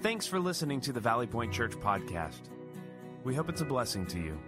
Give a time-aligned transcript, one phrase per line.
[0.00, 2.38] Thanks for listening to the Valley Point Church podcast.
[3.24, 4.38] We hope it's a blessing to you.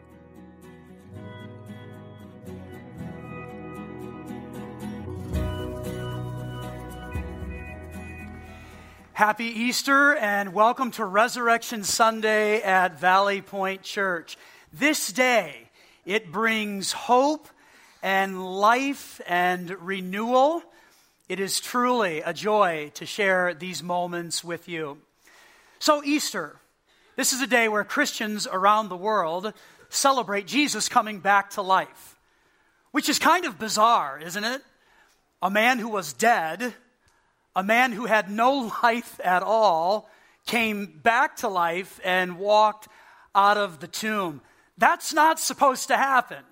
[9.13, 14.39] Happy Easter and welcome to Resurrection Sunday at Valley Point Church.
[14.73, 15.69] This day,
[16.07, 17.49] it brings hope
[18.05, 20.63] and life and renewal.
[21.29, 24.99] It is truly a joy to share these moments with you.
[25.81, 26.57] So, Easter,
[27.17, 29.55] this is a day where Christians around the world
[29.89, 32.19] celebrate Jesus coming back to life,
[32.91, 34.61] which is kind of bizarre, isn't it?
[35.41, 36.75] A man who was dead,
[37.57, 40.11] a man who had no life at all,
[40.47, 42.87] came back to life and walked
[43.35, 44.43] out of the tomb.
[44.77, 46.45] That's not supposed to happen.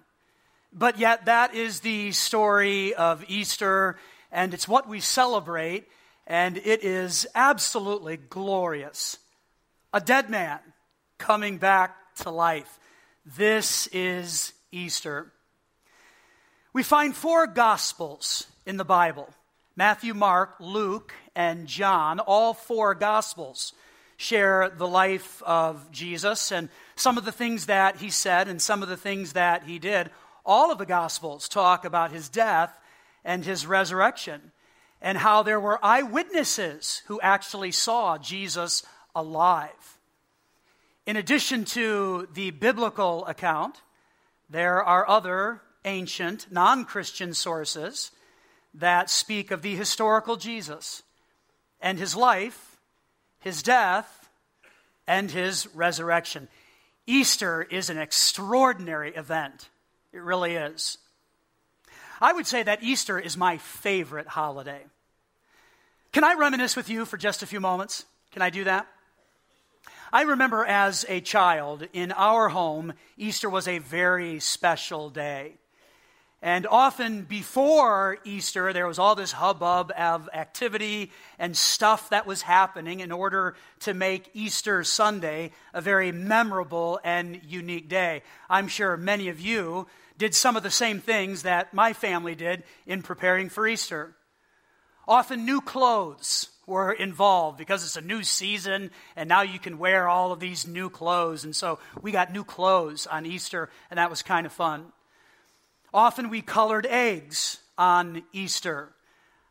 [0.73, 3.99] But yet, that is the story of Easter
[4.33, 5.87] and it's what we celebrate,
[6.29, 9.17] and it is absolutely glorious.
[9.95, 10.61] A dead man
[11.17, 12.79] coming back to life.
[13.25, 15.33] This is Easter.
[16.75, 19.29] We find four Gospels in the Bible
[19.75, 22.21] Matthew, Mark, Luke, and John.
[22.21, 23.73] All four Gospels
[24.19, 28.83] share the life of Jesus and some of the things that he said and some
[28.83, 30.11] of the things that he did.
[30.45, 32.77] All of the Gospels talk about his death
[33.25, 34.53] and his resurrection,
[35.01, 38.83] and how there were eyewitnesses who actually saw Jesus
[39.15, 39.99] alive.
[41.07, 43.81] In addition to the biblical account,
[44.51, 48.11] there are other ancient, non Christian sources
[48.75, 51.03] that speak of the historical Jesus
[51.81, 52.79] and his life,
[53.41, 54.29] his death,
[55.07, 56.49] and his resurrection.
[57.07, 59.71] Easter is an extraordinary event.
[60.13, 60.99] It really is.
[62.21, 64.81] I would say that Easter is my favorite holiday.
[66.13, 68.05] Can I reminisce with you for just a few moments?
[68.33, 68.87] Can I do that?
[70.13, 75.55] I remember as a child in our home, Easter was a very special day.
[76.41, 82.43] And often before Easter, there was all this hubbub of activity and stuff that was
[82.43, 88.23] happening in order to make Easter Sunday a very memorable and unique day.
[88.49, 92.65] I'm sure many of you did some of the same things that my family did
[92.87, 94.15] in preparing for Easter.
[95.07, 100.07] Often new clothes were involved because it's a new season and now you can wear
[100.09, 101.45] all of these new clothes.
[101.45, 104.93] And so we got new clothes on Easter and that was kind of fun.
[105.95, 108.93] Often we colored eggs on Easter.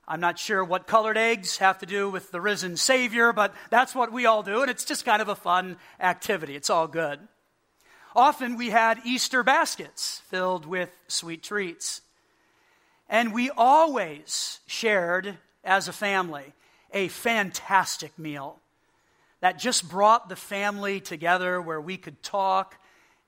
[0.07, 3.93] I'm not sure what colored eggs have to do with the risen Savior, but that's
[3.93, 6.55] what we all do, and it's just kind of a fun activity.
[6.55, 7.19] It's all good.
[8.17, 12.01] Often we had Easter baskets filled with sweet treats.
[13.07, 16.55] And we always shared, as a family,
[16.91, 18.59] a fantastic meal
[19.39, 22.81] that just brought the family together where we could talk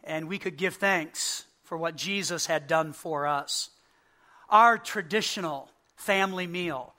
[0.03, 3.69] and we could give thanks for what Jesus had done for us.
[4.49, 6.95] Our traditional family meal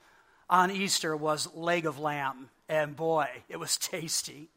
[0.49, 4.47] on Easter was leg of lamb, and boy, it was tasty.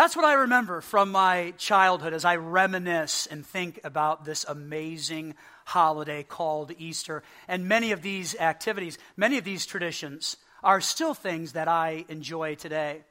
[0.00, 5.34] That's what I remember from my childhood as I reminisce and think about this amazing
[5.66, 7.22] holiday called Easter.
[7.46, 12.54] And many of these activities, many of these traditions, are still things that I enjoy
[12.54, 13.02] today.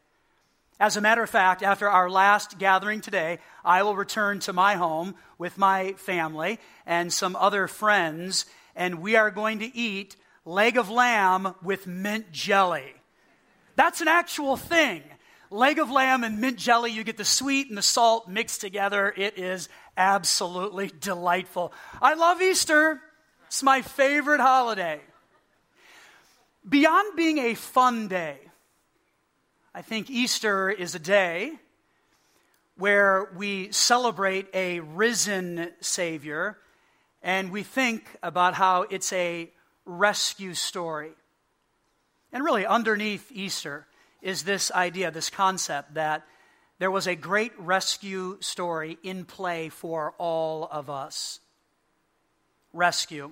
[0.80, 4.74] As a matter of fact, after our last gathering today, I will return to my
[4.74, 6.58] home with my family
[6.88, 12.32] and some other friends, and we are going to eat leg of lamb with mint
[12.32, 12.96] jelly.
[13.76, 15.04] That's an actual thing
[15.50, 16.92] leg of lamb and mint jelly.
[16.92, 19.14] You get the sweet and the salt mixed together.
[19.16, 21.74] It is absolutely delightful.
[22.02, 23.02] I love Easter,
[23.48, 25.02] it's my favorite holiday.
[26.68, 28.38] Beyond being a fun day,
[29.74, 31.54] I think Easter is a day
[32.76, 36.58] where we celebrate a risen Savior
[37.22, 39.52] and we think about how it's a
[39.86, 41.12] rescue story.
[42.32, 43.88] And really, underneath Easter,
[44.22, 46.26] is this idea, this concept that
[46.80, 51.40] there was a great rescue story in play for all of us.
[52.74, 53.32] Rescue.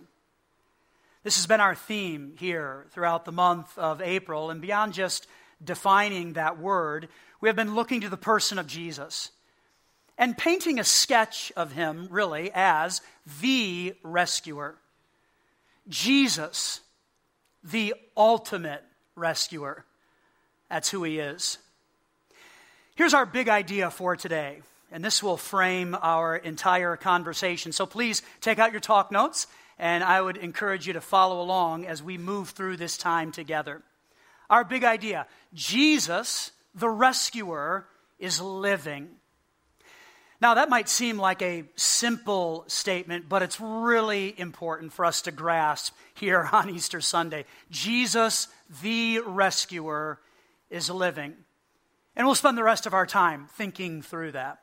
[1.23, 5.27] This has been our theme here throughout the month of April, and beyond just
[5.63, 7.09] defining that word,
[7.41, 9.31] we have been looking to the person of Jesus
[10.17, 13.01] and painting a sketch of him, really, as
[13.41, 14.75] the rescuer.
[15.87, 16.81] Jesus,
[17.63, 18.83] the ultimate
[19.15, 19.85] rescuer.
[20.69, 21.57] That's who he is.
[22.95, 24.61] Here's our big idea for today,
[24.91, 27.71] and this will frame our entire conversation.
[27.71, 29.47] So please take out your talk notes,
[29.77, 33.83] and I would encourage you to follow along as we move through this time together.
[34.49, 37.87] Our big idea Jesus, the rescuer
[38.19, 39.09] is living.
[40.39, 45.31] Now, that might seem like a simple statement, but it's really important for us to
[45.31, 47.45] grasp here on Easter Sunday.
[47.71, 48.47] Jesus,
[48.81, 50.19] the rescuer,
[50.69, 51.33] is living.
[52.15, 54.59] And we'll spend the rest of our time thinking through that.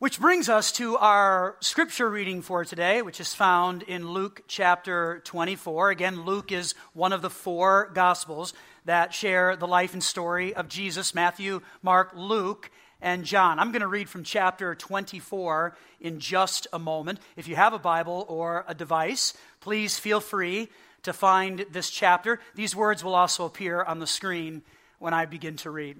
[0.00, 5.22] Which brings us to our scripture reading for today, which is found in Luke chapter
[5.24, 5.90] 24.
[5.90, 8.52] Again, Luke is one of the four gospels
[8.84, 12.70] that share the life and story of Jesus Matthew, Mark, Luke,
[13.00, 13.58] and John.
[13.58, 17.18] I'm going to read from chapter 24 in just a moment.
[17.36, 20.68] If you have a Bible or a device, please feel free
[21.04, 22.40] to find this chapter.
[22.54, 24.62] These words will also appear on the screen
[24.98, 25.98] when I begin to read.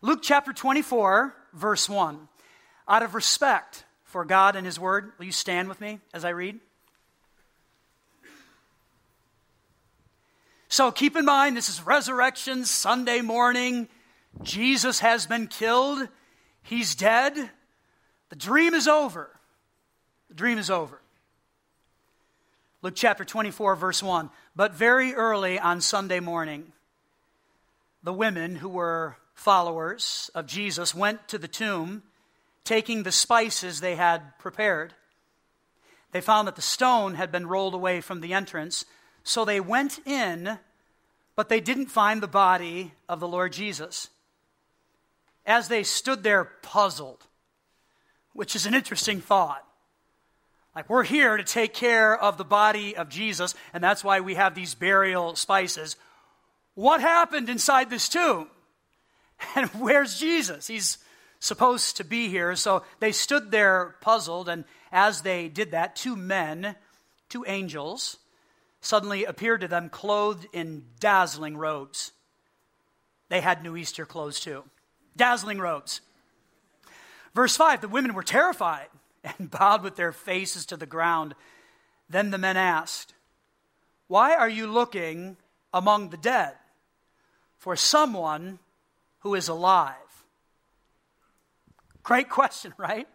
[0.00, 2.28] Luke chapter 24, verse 1.
[2.86, 6.30] Out of respect for God and His Word, will you stand with me as I
[6.30, 6.58] read?
[10.68, 13.88] So keep in mind, this is Resurrection Sunday morning.
[14.42, 16.06] Jesus has been killed.
[16.62, 17.50] He's dead.
[18.28, 19.30] The dream is over.
[20.28, 21.00] The dream is over.
[22.80, 24.30] Luke chapter 24, verse 1.
[24.54, 26.72] But very early on Sunday morning,
[28.02, 32.02] the women who were followers of Jesus went to the tomb,
[32.64, 34.94] taking the spices they had prepared.
[36.12, 38.84] They found that the stone had been rolled away from the entrance
[39.28, 40.58] so they went in,
[41.36, 44.08] but they didn't find the body of the Lord Jesus.
[45.44, 47.26] As they stood there puzzled,
[48.32, 49.67] which is an interesting thought.
[50.78, 54.36] Like, we're here to take care of the body of Jesus, and that's why we
[54.36, 55.96] have these burial spices.
[56.76, 58.46] What happened inside this tomb?
[59.56, 60.68] And where's Jesus?
[60.68, 60.98] He's
[61.40, 62.54] supposed to be here.
[62.54, 66.76] So they stood there puzzled, and as they did that, two men,
[67.28, 68.18] two angels,
[68.80, 72.12] suddenly appeared to them clothed in dazzling robes.
[73.30, 74.62] They had new Easter clothes too.
[75.16, 76.02] Dazzling robes.
[77.34, 78.86] Verse 5 the women were terrified
[79.24, 81.34] and bowed with their faces to the ground.
[82.08, 83.14] Then the men asked,
[84.06, 85.36] Why are you looking
[85.72, 86.54] among the dead
[87.58, 88.58] for someone
[89.20, 89.94] who is alive?
[92.02, 93.08] Great question, right?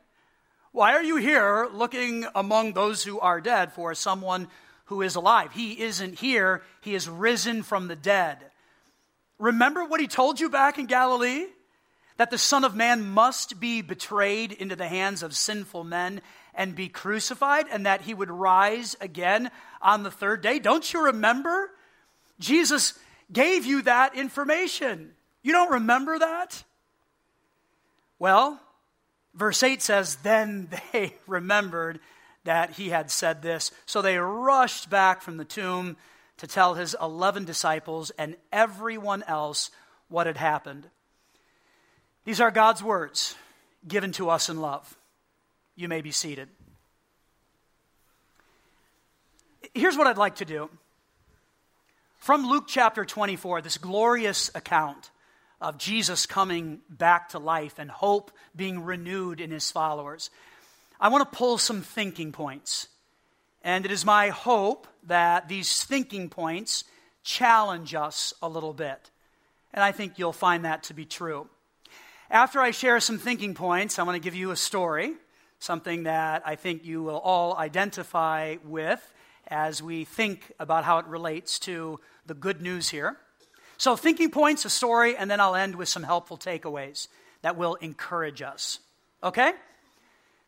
[0.72, 4.48] Why are you here looking among those who are dead for someone
[4.86, 5.52] who is alive.
[5.52, 8.38] He isn't here, he is risen from the dead.
[9.40, 11.46] Remember what he told you back in Galilee?
[12.18, 16.21] That the Son of Man must be betrayed into the hands of sinful men
[16.54, 19.50] and be crucified, and that he would rise again
[19.81, 20.60] on the third day.
[20.60, 21.71] Don't you remember?
[22.39, 22.98] Jesus
[23.31, 25.13] gave you that information.
[25.42, 26.63] You don't remember that?
[28.19, 28.60] Well,
[29.33, 32.00] verse 8 says, Then they remembered
[32.44, 33.71] that he had said this.
[33.86, 35.98] So they rushed back from the tomb
[36.38, 39.71] to tell his 11 disciples and everyone else
[40.10, 40.89] what had happened.
[42.25, 43.36] These are God's words
[43.88, 44.98] given to us in love.
[45.75, 46.50] You may be seated.
[49.74, 50.70] Here's what I'd like to do.
[52.20, 55.12] From Luke chapter 24, this glorious account
[55.60, 60.30] of Jesus coming back to life and hope being renewed in his followers.
[61.00, 62.88] I want to pull some thinking points.
[63.63, 66.86] And it is my hope that these thinking points
[67.24, 69.10] challenge us a little bit.
[69.74, 71.50] And I think you'll find that to be true.
[72.30, 75.13] After I share some thinking points, I want to give you a story,
[75.60, 79.01] something that I think you will all identify with
[79.48, 83.18] as we think about how it relates to the good news here.
[83.77, 87.08] So, thinking points, a story, and then I'll end with some helpful takeaways
[87.42, 88.80] that will encourage us.
[89.22, 89.51] Okay?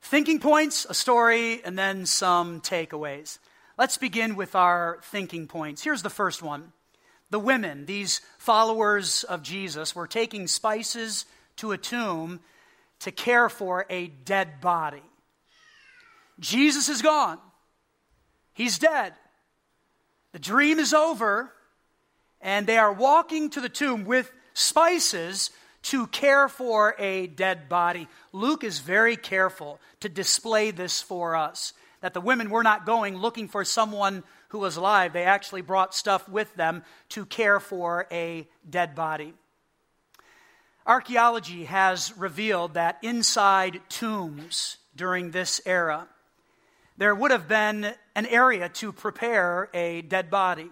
[0.01, 3.39] Thinking points, a story, and then some takeaways.
[3.77, 5.83] Let's begin with our thinking points.
[5.83, 6.71] Here's the first one.
[7.31, 11.25] The women, these followers of Jesus, were taking spices
[11.57, 12.39] to a tomb
[12.99, 15.03] to care for a dead body.
[16.39, 17.39] Jesus is gone.
[18.53, 19.13] He's dead.
[20.31, 21.51] The dream is over,
[22.41, 25.51] and they are walking to the tomb with spices
[25.83, 28.07] to care for a dead body.
[28.33, 33.17] Luke is very careful to display this for us that the women were not going
[33.17, 35.13] looking for someone who was alive.
[35.13, 39.33] They actually brought stuff with them to care for a dead body.
[40.87, 46.07] Archaeology has revealed that inside tombs during this era,
[46.97, 50.69] there would have been an area to prepare a dead body.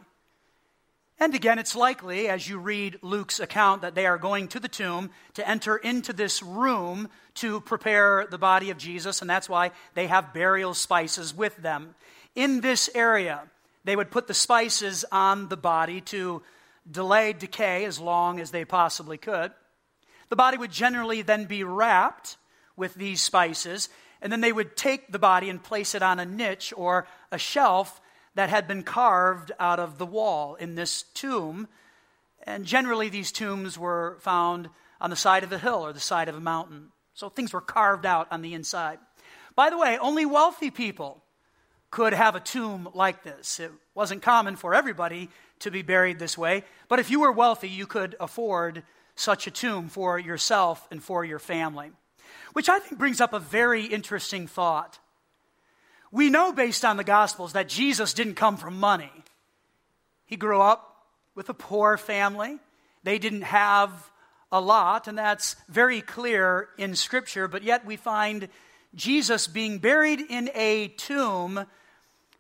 [1.20, 4.67] And again, it's likely, as you read Luke's account, that they are going to the
[4.67, 9.72] tomb to enter into this room to prepare the body of Jesus, and that's why
[9.96, 11.96] they have burial spices with them.
[12.36, 13.41] In this area,
[13.84, 16.43] they would put the spices on the body to
[16.89, 19.51] delay decay as long as they possibly could.
[20.33, 22.37] The body would generally then be wrapped
[22.75, 23.87] with these spices,
[24.19, 27.37] and then they would take the body and place it on a niche or a
[27.37, 28.01] shelf
[28.33, 31.67] that had been carved out of the wall in this tomb.
[32.47, 36.29] And generally, these tombs were found on the side of a hill or the side
[36.29, 36.87] of a mountain.
[37.13, 38.97] So things were carved out on the inside.
[39.55, 41.21] By the way, only wealthy people
[41.91, 43.59] could have a tomb like this.
[43.59, 47.69] It wasn't common for everybody to be buried this way, but if you were wealthy,
[47.69, 48.81] you could afford
[49.15, 51.91] such a tomb for yourself and for your family.
[52.53, 55.00] Which I think brings up a very interesting thought.
[56.12, 59.12] We know based on the Gospels that Jesus didn't come from money.
[60.25, 61.05] He grew up
[61.36, 62.60] with a poor family.
[63.03, 64.12] They didn't have
[64.51, 68.50] a lot, and that's very clear in Scripture, but yet we find
[68.93, 71.65] Jesus being buried in a tomb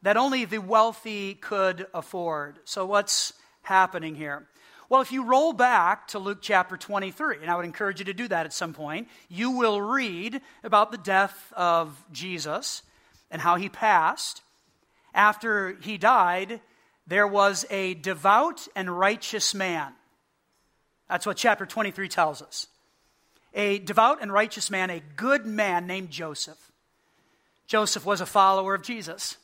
[0.03, 2.59] that only the wealthy could afford.
[2.65, 4.47] So, what's happening here?
[4.89, 8.13] Well, if you roll back to Luke chapter 23, and I would encourage you to
[8.13, 12.83] do that at some point, you will read about the death of Jesus
[13.31, 14.41] and how he passed.
[15.13, 16.59] After he died,
[17.07, 19.93] there was a devout and righteous man.
[21.09, 22.67] That's what chapter 23 tells us.
[23.53, 26.71] A devout and righteous man, a good man named Joseph.
[27.67, 29.37] Joseph was a follower of Jesus,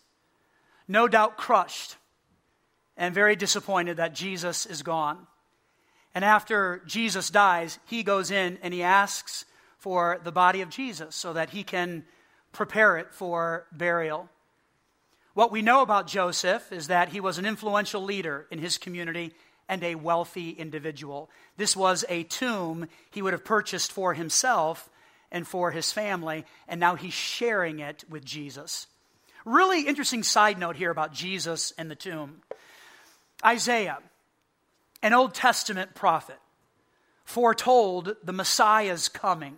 [0.87, 1.95] no doubt crushed
[2.99, 5.25] and very disappointed that Jesus is gone.
[6.13, 9.45] And after Jesus dies, he goes in and he asks
[9.77, 12.03] for the body of Jesus so that he can
[12.51, 14.29] prepare it for burial.
[15.33, 19.33] What we know about Joseph is that he was an influential leader in his community
[19.69, 21.29] and a wealthy individual.
[21.55, 24.89] This was a tomb he would have purchased for himself
[25.31, 28.87] and for his family, and now he's sharing it with Jesus.
[29.45, 32.41] Really interesting side note here about Jesus and the tomb.
[33.45, 33.99] Isaiah
[35.01, 36.39] an Old Testament prophet
[37.23, 39.57] foretold the Messiah's coming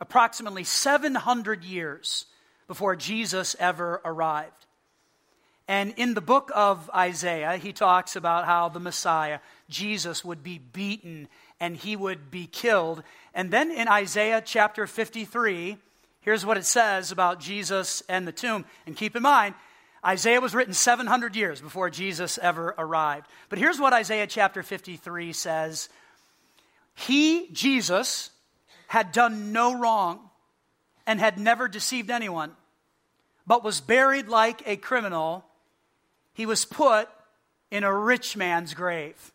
[0.00, 2.26] approximately 700 years
[2.66, 4.66] before Jesus ever arrived.
[5.66, 10.58] And in the book of Isaiah, he talks about how the Messiah, Jesus, would be
[10.58, 11.28] beaten
[11.60, 13.02] and he would be killed.
[13.34, 15.76] And then in Isaiah chapter 53,
[16.22, 18.64] here's what it says about Jesus and the tomb.
[18.86, 19.54] And keep in mind,
[20.04, 23.26] Isaiah was written 700 years before Jesus ever arrived.
[23.48, 25.88] But here's what Isaiah chapter 53 says
[26.94, 28.30] He, Jesus,
[28.86, 30.20] had done no wrong
[31.06, 32.52] and had never deceived anyone,
[33.46, 35.44] but was buried like a criminal.
[36.32, 37.08] He was put
[37.70, 39.32] in a rich man's grave.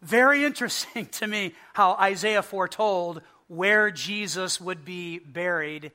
[0.00, 5.90] Very interesting to me how Isaiah foretold where Jesus would be buried.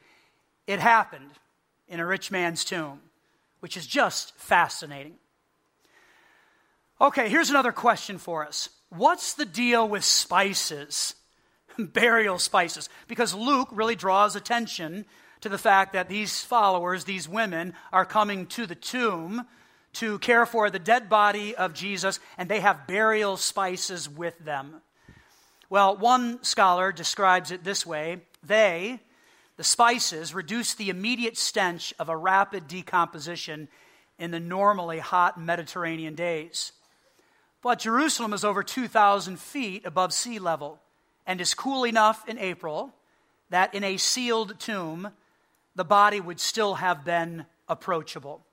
[0.68, 1.32] It happened
[1.88, 3.00] in a rich man's tomb
[3.64, 5.14] which is just fascinating.
[7.00, 11.16] Okay, here's another question for us What's the deal with spices?
[11.78, 12.90] Burial spices.
[13.08, 15.06] Because Luke really draws attention
[15.40, 19.46] to the fact that these followers, these women, are coming to the tomb
[19.94, 24.82] to care for the dead body of Jesus, and they have burial spices with them.
[25.70, 29.00] Well, one scholar describes it this way they,
[29.58, 33.68] the spices reduce the immediate stench of a rapid decomposition
[34.18, 36.72] in the normally hot Mediterranean days.
[37.62, 40.80] But Jerusalem is over 2,000 feet above sea level
[41.26, 42.94] and is cool enough in April
[43.50, 45.10] that in a sealed tomb,
[45.76, 48.46] the body would still have been approachable.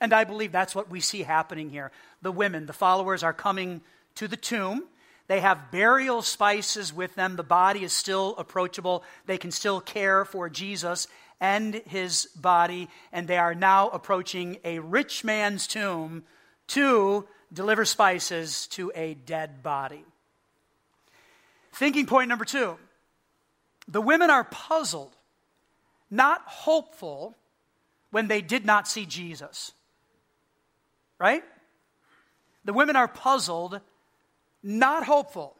[0.00, 1.90] And I believe that's what we see happening here.
[2.22, 3.80] The women, the followers, are coming
[4.14, 4.84] to the tomb
[5.28, 7.36] they have burial spices with them.
[7.36, 9.04] The body is still approachable.
[9.26, 11.06] They can still care for Jesus
[11.38, 12.88] and his body.
[13.12, 16.24] And they are now approaching a rich man's tomb
[16.68, 20.04] to deliver spices to a dead body.
[21.72, 22.78] Thinking point number two
[23.86, 25.14] the women are puzzled,
[26.10, 27.36] not hopeful,
[28.10, 29.72] when they did not see Jesus.
[31.18, 31.42] Right?
[32.64, 33.80] The women are puzzled
[34.62, 35.56] not hopeful.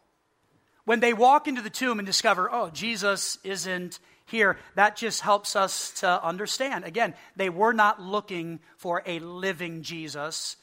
[0.85, 5.57] When they walk into the tomb and discover, oh, Jesus isn't here, that just helps
[5.57, 6.85] us to understand.
[6.85, 10.57] Again, they were not looking for a living Jesus.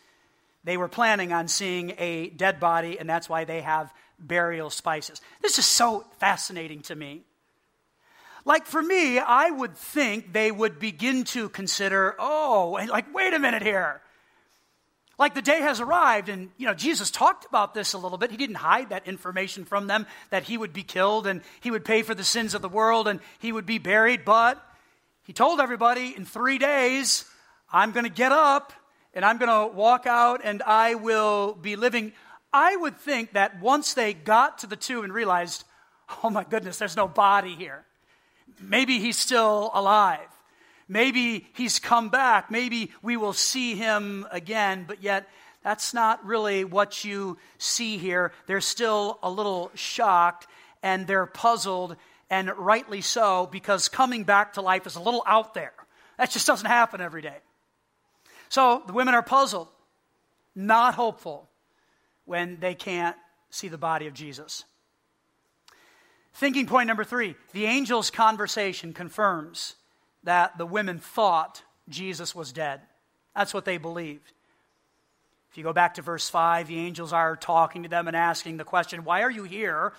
[0.63, 5.21] They were planning on seeing a dead body, and that's why they have burial spices.
[5.41, 7.21] This is so fascinating to me.
[8.45, 13.39] Like for me, I would think they would begin to consider, oh, like, wait a
[13.39, 14.01] minute here.
[15.17, 18.31] Like the day has arrived, and you know, Jesus talked about this a little bit.
[18.31, 21.85] He didn't hide that information from them that he would be killed and he would
[21.85, 24.61] pay for the sins of the world and he would be buried, but
[25.23, 27.25] he told everybody in three days,
[27.71, 28.73] I'm going to get up
[29.13, 32.11] and I'm going to walk out and I will be living.
[32.51, 35.63] I would think that once they got to the tomb and realized,
[36.23, 37.85] oh my goodness, there's no body here.
[38.59, 40.27] Maybe he's still alive.
[40.87, 42.51] Maybe he's come back.
[42.51, 45.27] Maybe we will see him again, but yet
[45.63, 48.31] that's not really what you see here.
[48.45, 50.47] They're still a little shocked
[50.83, 51.95] and they're puzzled,
[52.29, 55.73] and rightly so, because coming back to life is a little out there.
[56.19, 57.37] That just doesn't happen every day.
[58.49, 59.67] So the women are puzzled,
[60.53, 61.49] not hopeful
[62.25, 63.15] when they can't
[63.49, 64.63] see the body of Jesus.
[66.35, 69.75] Thinking point number three the angel's conversation confirms
[70.25, 72.81] that the women thought Jesus was dead.
[73.35, 74.31] That's what they believed.
[75.51, 78.57] If you go back to verse 5, the angels are talking to them and asking
[78.57, 79.93] the question, Why are you here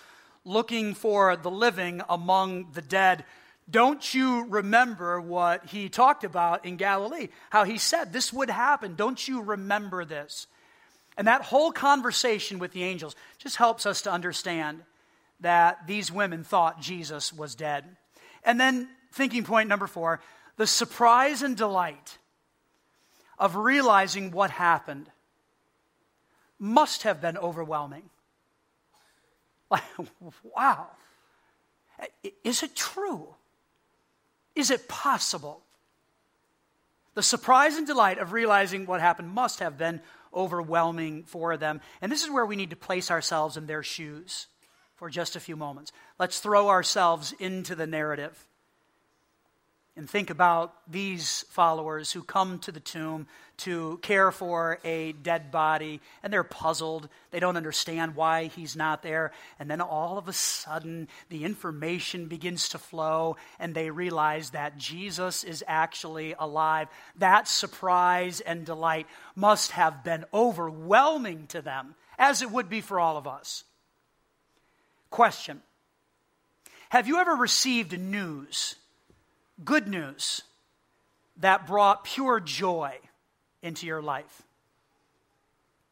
[0.45, 3.25] looking for the living among the dead?
[3.69, 7.29] Don't you remember what he talked about in Galilee?
[7.49, 8.95] How he said this would happen.
[8.95, 10.47] Don't you remember this?
[11.17, 14.83] And that whole conversation with the angels just helps us to understand
[15.39, 17.83] that these women thought Jesus was dead.
[18.43, 20.21] And then, thinking point number four
[20.55, 22.17] the surprise and delight
[23.37, 25.09] of realizing what happened
[26.59, 28.03] must have been overwhelming.
[29.69, 29.83] Like,
[30.55, 30.87] wow.
[32.41, 33.35] Is it true?
[34.55, 35.61] Is it possible?
[37.15, 39.99] The surprise and delight of realizing what happened must have been
[40.33, 41.81] overwhelming for them.
[42.01, 44.47] And this is where we need to place ourselves in their shoes
[44.95, 45.91] for just a few moments.
[46.17, 48.47] Let's throw ourselves into the narrative
[49.97, 53.25] and think about these followers who come to the tomb
[53.57, 57.09] to care for a dead body and they're puzzled.
[57.31, 59.31] They don't understand why he's not there.
[59.57, 64.77] And then all of a sudden, the information begins to flow and they realize that
[64.77, 66.89] Jesus is actually alive.
[67.17, 72.99] That surprise and delight must have been overwhelming to them, as it would be for
[72.99, 73.63] all of us.
[75.09, 75.63] Question
[76.89, 78.75] Have you ever received news?
[79.63, 80.41] Good news
[81.37, 82.97] that brought pure joy
[83.61, 84.43] into your life.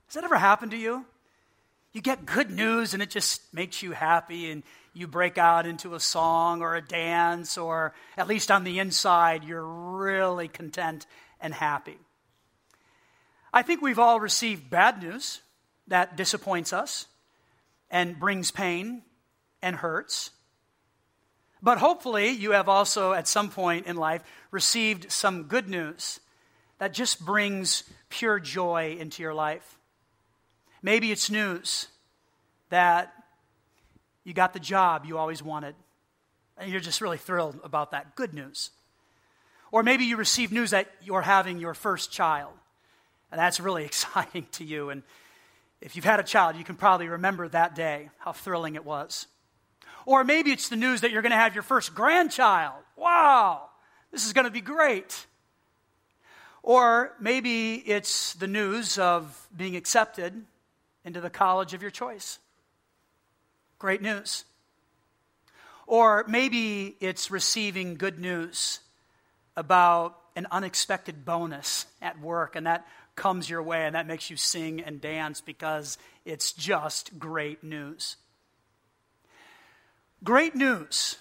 [0.08, 1.06] Has that ever happened to you?
[1.94, 5.96] You get good news and it just makes you happy, and you break out into
[5.96, 11.06] a song or a dance, or at least on the inside, you're really content
[11.40, 11.98] and happy.
[13.54, 15.42] I think we've all received bad news
[15.88, 17.08] that disappoints us
[17.90, 19.04] and brings pain
[19.62, 20.32] and hurts.
[21.66, 26.20] But hopefully, you have also, at some point in life, received some good news
[26.78, 29.80] that just brings pure joy into your life.
[30.84, 31.88] Maybe it's news
[32.70, 33.12] that
[34.24, 35.74] you got the job you always wanted,
[36.56, 38.16] and you're just really thrilled about that.
[38.16, 38.70] Good news.
[39.72, 42.54] Or maybe you received news that you're having your first child,
[43.32, 44.92] and that's really exciting to you.
[44.92, 45.02] And
[45.82, 49.26] if you've had a child, you can probably remember that day, how thrilling it was.
[50.06, 52.84] Or maybe it's the news that you're going to have your first grandchild.
[52.96, 53.70] Wow,
[54.12, 55.26] this is going to be great.
[56.64, 60.46] Or maybe it's the news of being accepted
[61.04, 62.40] into the college of your choice.
[63.78, 64.46] Great news.
[65.88, 68.80] Or maybe it's receiving good news
[69.56, 74.36] about an unexpected bonus at work, and that comes your way, and that makes you
[74.36, 78.18] sing and dance because it's just great news.
[80.26, 81.18] Great news,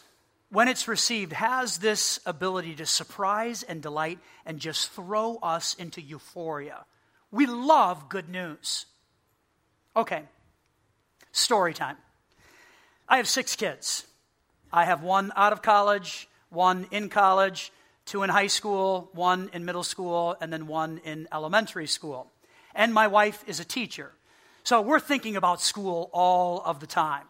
[0.49, 6.01] when it's received, has this ability to surprise and delight and just throw us into
[6.01, 6.87] euphoria.
[7.31, 8.87] We love good news.
[9.95, 10.23] Okay,
[11.33, 11.99] story time.
[13.07, 14.07] I have six kids.
[14.73, 17.73] I have one out of college, one in college,
[18.07, 22.33] two in high school, one in middle school, and then one in elementary school.
[22.75, 24.13] And my wife is a teacher.
[24.63, 27.27] So we're thinking about school all of the time.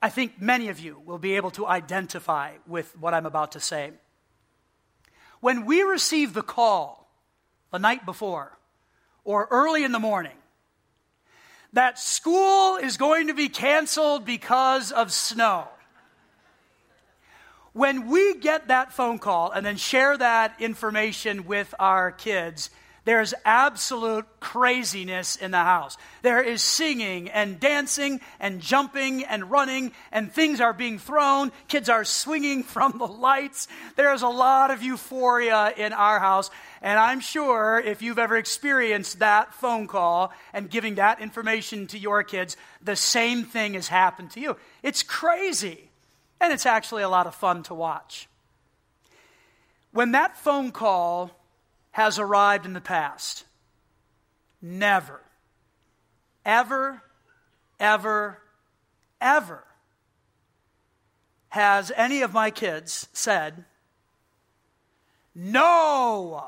[0.00, 3.60] I think many of you will be able to identify with what I'm about to
[3.60, 3.92] say.
[5.40, 7.10] When we receive the call
[7.70, 8.58] the night before
[9.24, 10.36] or early in the morning
[11.72, 15.68] that school is going to be canceled because of snow,
[17.72, 22.70] when we get that phone call and then share that information with our kids,
[23.08, 25.96] there's absolute craziness in the house.
[26.20, 31.50] There is singing and dancing and jumping and running, and things are being thrown.
[31.68, 33.66] Kids are swinging from the lights.
[33.96, 36.50] There's a lot of euphoria in our house.
[36.82, 41.98] And I'm sure if you've ever experienced that phone call and giving that information to
[41.98, 44.54] your kids, the same thing has happened to you.
[44.82, 45.88] It's crazy.
[46.42, 48.28] And it's actually a lot of fun to watch.
[49.92, 51.37] When that phone call
[51.98, 53.44] has arrived in the past.
[54.62, 55.20] Never,
[56.44, 57.02] ever,
[57.80, 58.38] ever,
[59.20, 59.64] ever
[61.48, 63.64] has any of my kids said,
[65.34, 66.46] No,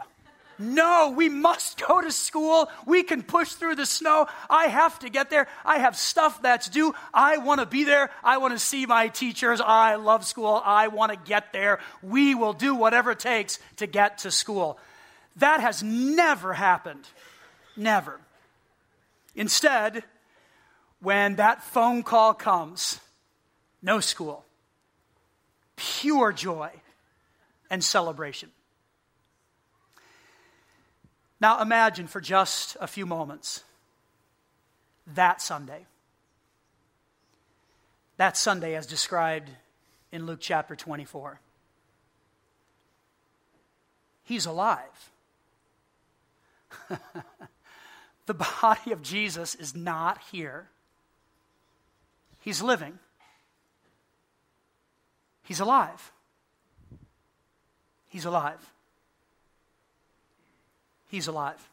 [0.57, 2.71] no, we must go to school.
[2.87, 4.29] We can push through the snow.
[4.49, 5.49] I have to get there.
[5.65, 6.95] I have stuff that's due.
[7.13, 8.11] I want to be there.
[8.23, 9.61] I want to see my teachers.
[9.61, 10.63] I love school.
[10.65, 11.81] I want to get there.
[12.05, 14.79] We will do whatever it takes to get to school.
[15.37, 17.09] That has never happened.
[17.77, 18.21] Never.
[19.35, 20.05] Instead,
[21.01, 23.01] when that phone call comes,
[23.83, 24.45] no school,
[25.77, 26.71] pure joy
[27.71, 28.51] and celebration.
[31.41, 33.65] Now imagine for just a few moments
[35.15, 35.87] that Sunday.
[38.19, 39.51] That Sunday, as described
[40.13, 41.41] in Luke chapter 24.
[44.25, 45.10] He's alive.
[48.27, 50.69] the body of Jesus is not here.
[52.41, 52.99] He's living.
[55.45, 56.13] He's alive.
[58.09, 58.73] He's alive.
[61.09, 61.69] He's alive.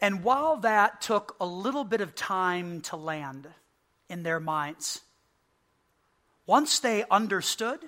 [0.00, 3.46] And while that took a little bit of time to land
[4.08, 5.00] in their minds,
[6.46, 7.78] once they understood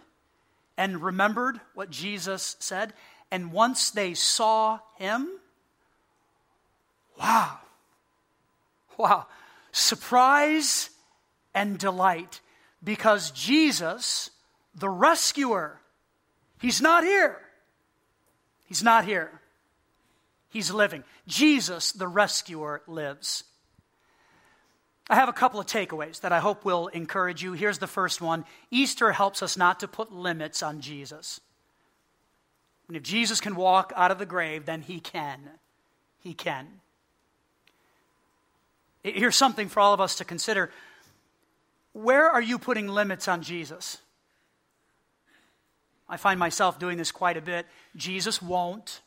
[0.76, 2.92] and remembered what Jesus said,
[3.30, 5.28] and once they saw him,
[7.18, 7.58] wow,
[8.96, 9.26] wow,
[9.72, 10.90] surprise
[11.54, 12.40] and delight
[12.82, 14.30] because Jesus,
[14.74, 15.80] the rescuer,
[16.60, 17.40] he's not here.
[18.66, 19.40] He's not here.
[20.48, 21.04] He's living.
[21.26, 23.44] Jesus, the rescuer, lives.
[25.08, 27.52] I have a couple of takeaways that I hope will encourage you.
[27.52, 31.40] Here's the first one Easter helps us not to put limits on Jesus.
[32.88, 35.40] And if Jesus can walk out of the grave, then he can.
[36.18, 36.80] He can.
[39.04, 40.70] Here's something for all of us to consider.
[41.92, 43.98] Where are you putting limits on Jesus?
[46.08, 47.66] I find myself doing this quite a bit.
[47.94, 49.02] Jesus won't.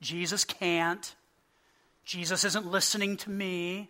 [0.00, 1.14] Jesus can't.
[2.04, 3.88] Jesus isn't listening to me.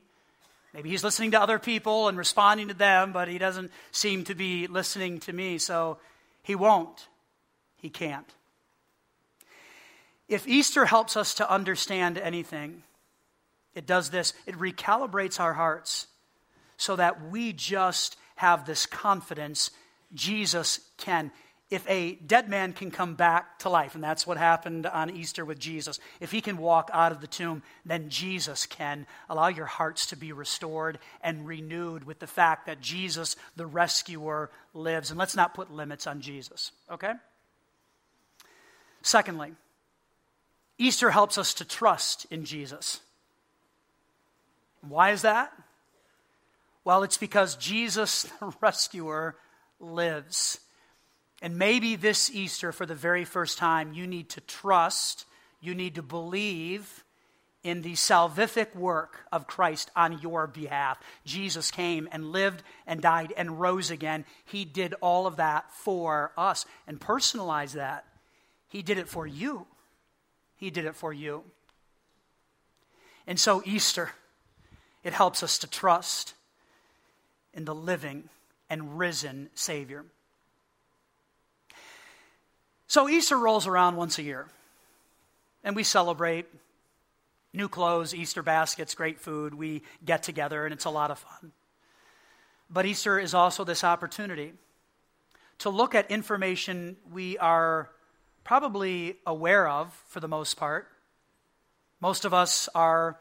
[0.73, 4.35] Maybe he's listening to other people and responding to them, but he doesn't seem to
[4.35, 5.99] be listening to me, so
[6.43, 7.09] he won't.
[7.77, 8.29] He can't.
[10.29, 12.85] If Easter helps us to understand anything,
[13.75, 16.07] it does this it recalibrates our hearts
[16.77, 19.71] so that we just have this confidence
[20.15, 21.31] Jesus can
[21.73, 25.43] if a dead man can come back to life, and that's what happened on Easter
[25.43, 29.65] with Jesus, if he can walk out of the tomb, then Jesus can allow your
[29.65, 35.09] hearts to be restored and renewed with the fact that Jesus, the rescuer, lives.
[35.09, 37.15] And let's not put limits on Jesus, okay?
[39.01, 39.53] Secondly,
[40.77, 43.01] Easter helps us to trust in Jesus.
[44.87, 45.53] Why is that?
[46.85, 49.37] Well, it's because Jesus, the rescuer,
[49.81, 50.61] lives.
[51.41, 55.27] And maybe this Easter, for the very first time, you need to trust,
[55.61, 57.05] you need to believe
[57.63, 60.99] in the salvific work of Christ on your behalf.
[61.25, 64.25] Jesus came and lived and died and rose again.
[64.45, 68.05] He did all of that for us and personalize that.
[68.69, 69.67] He did it for you.
[70.57, 71.45] He did it for you.
[73.27, 74.11] And so, Easter,
[75.05, 76.35] it helps us to trust
[77.55, 78.29] in the living
[78.71, 80.05] and risen Savior.
[82.87, 84.47] So Easter rolls around once a year,
[85.65, 86.47] and we celebrate
[87.53, 89.55] new clothes, Easter baskets, great food.
[89.55, 91.53] We get together, and it's a lot of fun.
[92.71, 94.53] But Easter is also this opportunity
[95.59, 97.91] to look at information we are
[98.45, 100.89] probably aware of for the most part.
[102.01, 103.19] Most of us are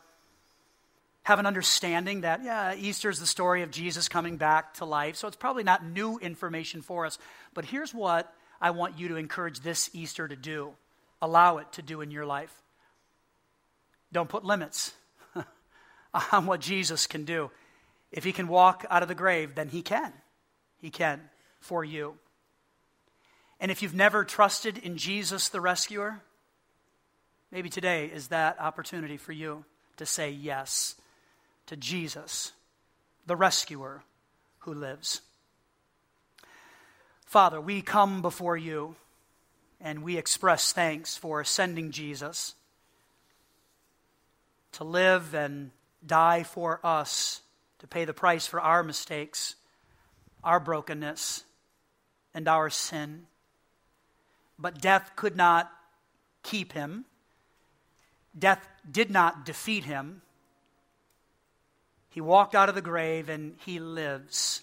[1.32, 5.16] have an understanding that yeah easter is the story of jesus coming back to life
[5.16, 7.18] so it's probably not new information for us
[7.54, 10.74] but here's what I want you to encourage this Easter to do,
[11.22, 12.54] allow it to do in your life.
[14.14, 14.94] Don't put limits
[16.32, 17.50] on what Jesus can do.
[18.12, 20.14] If he can walk out of the grave, then he can.
[20.78, 21.22] He can
[21.60, 22.16] for you.
[23.60, 26.22] And if you've never trusted in Jesus the rescuer,
[27.52, 29.66] maybe today is that opportunity for you
[29.98, 30.96] to say yes
[31.68, 32.52] to Jesus,
[33.26, 34.04] the rescuer
[34.60, 35.22] who lives.
[37.26, 38.96] Father, we come before you
[39.80, 42.56] and we express thanks for sending Jesus
[44.74, 45.72] to live and
[46.06, 47.42] die for us,
[47.80, 49.56] to pay the price for our mistakes,
[50.44, 51.44] our brokenness,
[52.34, 53.26] and our sin.
[54.58, 55.72] But death could not
[56.44, 57.06] keep him,
[58.38, 60.22] death did not defeat him.
[62.12, 64.62] He walked out of the grave and he lives.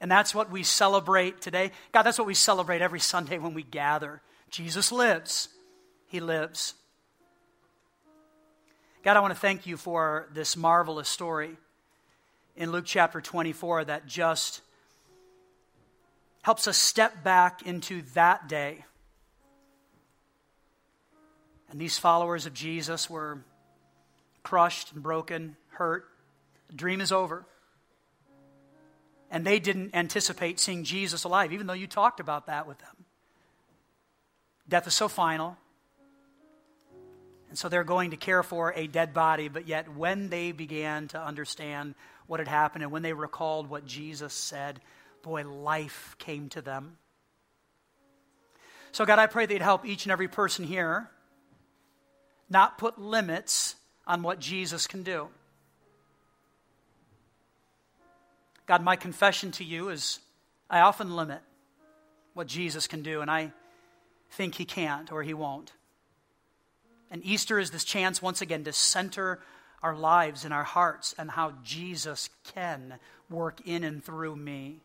[0.00, 1.72] And that's what we celebrate today.
[1.92, 4.20] God, that's what we celebrate every Sunday when we gather.
[4.50, 5.48] Jesus lives.
[6.06, 6.74] He lives.
[9.02, 11.56] God, I want to thank you for this marvelous story
[12.54, 14.60] in Luke chapter 24 that just
[16.42, 18.84] helps us step back into that day.
[21.70, 23.38] And these followers of Jesus were
[24.42, 26.11] crushed and broken, hurt.
[26.74, 27.46] Dream is over.
[29.30, 33.04] And they didn't anticipate seeing Jesus alive, even though you talked about that with them.
[34.68, 35.56] Death is so final.
[37.48, 41.08] And so they're going to care for a dead body, but yet when they began
[41.08, 41.94] to understand
[42.26, 44.80] what had happened and when they recalled what Jesus said,
[45.22, 46.96] boy, life came to them.
[48.92, 51.10] So, God, I pray that you'd help each and every person here
[52.50, 55.28] not put limits on what Jesus can do.
[58.72, 60.18] God, my confession to you is
[60.70, 61.42] I often limit
[62.32, 63.52] what Jesus can do, and I
[64.30, 65.72] think he can't or he won't.
[67.10, 69.40] And Easter is this chance once again to center
[69.82, 72.94] our lives and our hearts and how Jesus can
[73.28, 74.78] work in and through me.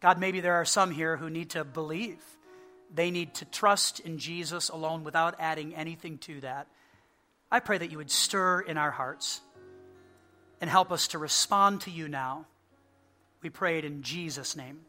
[0.00, 2.18] God, maybe there are some here who need to believe.
[2.92, 6.66] They need to trust in Jesus alone without adding anything to that.
[7.50, 9.40] I pray that you would stir in our hearts
[10.60, 12.46] and help us to respond to you now.
[13.42, 14.80] We pray it in Jesus' name.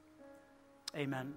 [0.96, 1.34] Amen.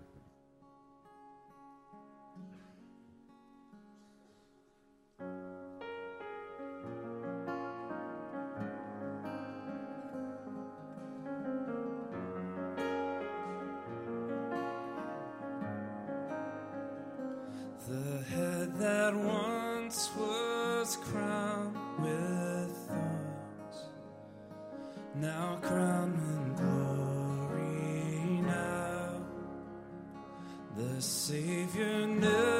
[31.72, 32.51] Will you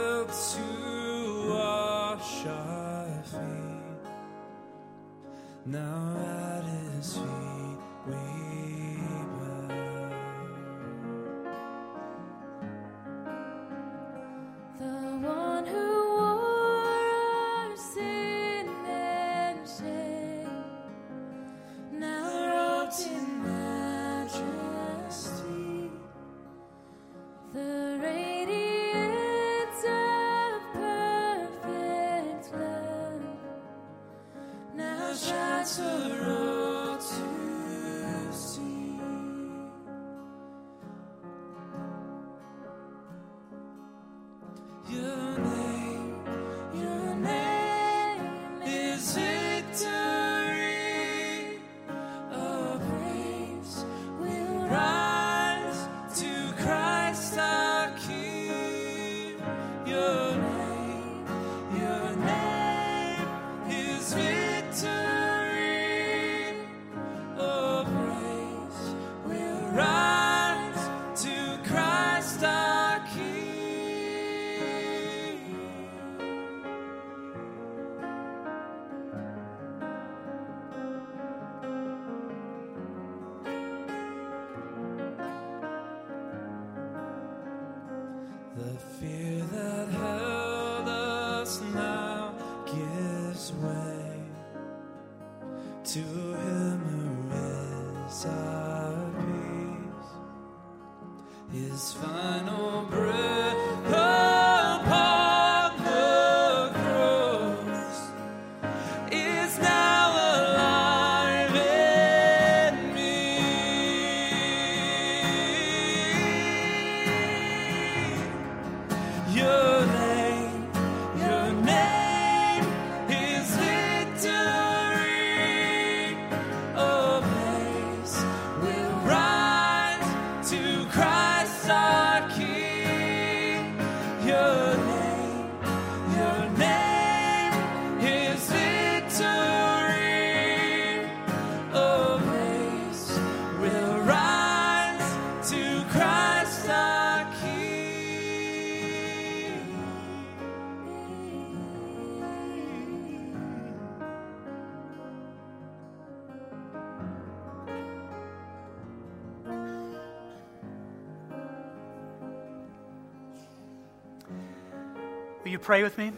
[165.62, 166.11] pray with me?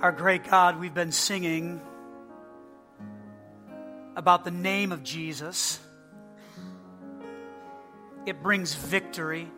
[0.00, 1.80] Our great God, we've been singing
[4.16, 5.78] about the name of Jesus.
[8.26, 9.48] It brings victory.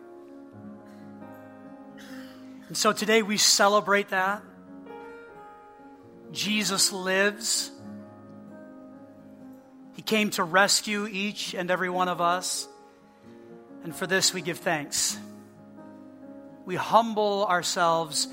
[2.67, 4.43] And so today we celebrate that.
[6.31, 7.71] Jesus lives.
[9.95, 12.67] He came to rescue each and every one of us.
[13.83, 15.17] And for this we give thanks.
[16.65, 18.27] We humble ourselves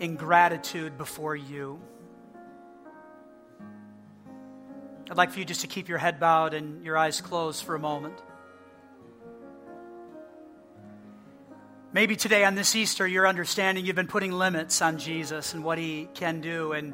[0.00, 1.80] in gratitude before you.
[5.10, 7.74] I'd like for you just to keep your head bowed and your eyes closed for
[7.74, 8.18] a moment.
[11.92, 15.78] Maybe today on this Easter, you're understanding you've been putting limits on Jesus and what
[15.78, 16.92] he can do, and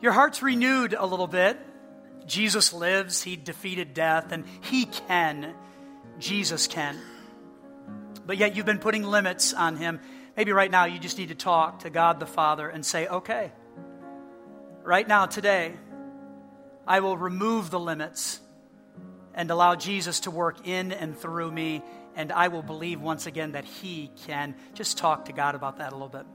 [0.00, 1.58] your heart's renewed a little bit.
[2.24, 5.54] Jesus lives, he defeated death, and he can.
[6.20, 6.96] Jesus can.
[8.28, 10.00] But yet you've been putting limits on him.
[10.36, 13.50] Maybe right now you just need to talk to God the Father and say, okay,
[14.82, 15.72] right now, today,
[16.86, 18.38] I will remove the limits
[19.32, 21.82] and allow Jesus to work in and through me
[22.14, 24.56] and I will believe once again that He can.
[24.74, 26.26] Just talk to God about that a little bit.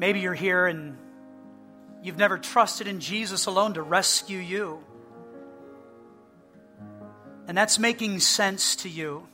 [0.00, 0.96] Maybe you're here and
[2.02, 4.82] you've never trusted in Jesus alone to rescue you.
[7.46, 9.28] And that's making sense to you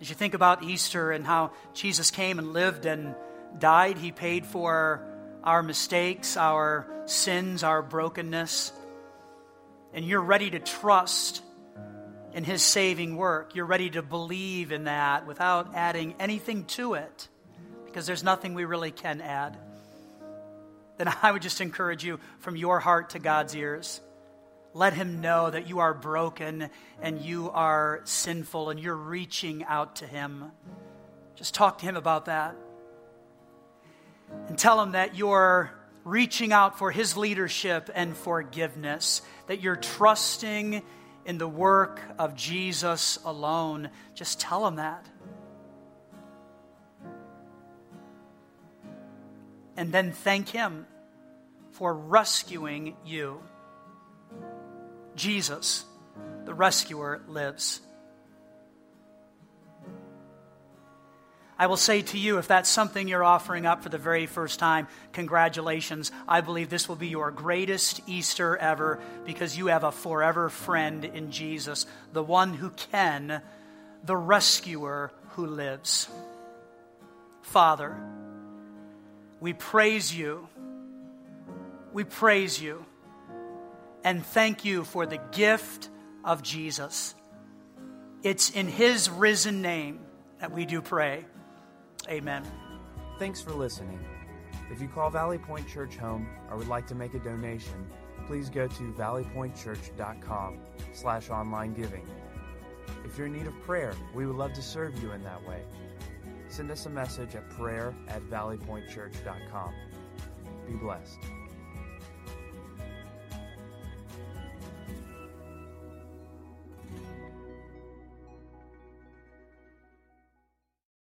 [0.00, 3.14] as you think about Easter and how Jesus came and lived and
[3.56, 5.06] died, He paid for
[5.44, 8.72] our mistakes, our sins, our brokenness.
[9.92, 11.40] And you're ready to trust
[12.32, 13.54] in His saving work.
[13.54, 17.28] You're ready to believe in that without adding anything to it
[17.84, 19.56] because there's nothing we really can add.
[20.96, 24.00] Then I would just encourage you from your heart to God's ears.
[24.72, 29.96] Let Him know that you are broken and you are sinful and you're reaching out
[29.96, 30.50] to Him.
[31.36, 32.56] Just talk to Him about that
[34.48, 35.70] and tell him that you're
[36.04, 40.82] reaching out for his leadership and forgiveness, that you're trusting
[41.24, 43.88] in the work of Jesus alone.
[44.14, 45.06] Just tell him that.
[49.76, 50.86] And then thank him
[51.72, 53.40] for rescuing you.
[55.16, 55.84] Jesus,
[56.44, 57.80] the rescuer, lives.
[61.56, 64.58] I will say to you, if that's something you're offering up for the very first
[64.58, 66.10] time, congratulations.
[66.26, 71.04] I believe this will be your greatest Easter ever because you have a forever friend
[71.04, 73.40] in Jesus, the one who can,
[74.02, 76.08] the rescuer who lives.
[77.42, 77.96] Father,
[79.44, 80.48] we praise you.
[81.92, 82.82] We praise you.
[84.02, 85.90] And thank you for the gift
[86.24, 87.14] of Jesus.
[88.22, 90.00] It's in his risen name
[90.40, 91.26] that we do pray.
[92.08, 92.42] Amen.
[93.18, 94.02] Thanks for listening.
[94.72, 97.86] If you call Valley Point Church home or would like to make a donation,
[98.26, 100.58] please go to valleypointchurch.com
[100.94, 102.08] slash online giving.
[103.04, 105.60] If you're in need of prayer, we would love to serve you in that way.
[106.54, 109.74] Send us a message at prayer at valleypointchurch.com.
[110.68, 111.18] Be blessed.